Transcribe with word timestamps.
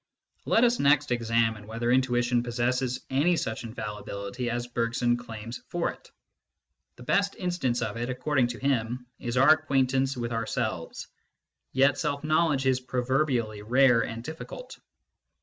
Let 0.45 0.63
us 0.63 0.79
next 0.79 1.11
examine 1.11 1.67
whether 1.67 1.91
intuition 1.91 2.41
possesses 2.41 3.01
any 3.11 3.35
such 3.37 3.63
infallibility 3.63 4.49
as 4.49 4.65
Bergson 4.65 5.15
claims 5.15 5.59
for 5.67 5.91
it. 5.91 6.09
The 6.95 7.03
best 7.03 7.35
instance 7.35 7.83
of 7.83 7.97
it, 7.97 8.09
according 8.09 8.47
to 8.47 8.57
him, 8.59 9.05
is 9.19 9.37
our 9.37 9.51
acquaintance 9.51 10.17
with 10.17 10.31
ourselves; 10.33 11.07
yet 11.71 11.99
self 11.99 12.23
knowledge 12.23 12.65
is 12.65 12.79
proverbially 12.79 13.61
rare 13.61 14.01
and 14.03 14.23
difficult. 14.23 14.79